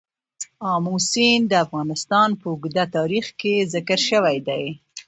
آمو 0.73 0.95
سیند 1.09 1.43
د 1.49 1.53
افغانستان 1.65 2.29
په 2.39 2.45
اوږده 2.51 2.83
تاریخ 2.97 3.25
کې 3.39 3.53
ذکر 3.73 3.99
شوی 4.09 4.37
دی. 4.47 4.65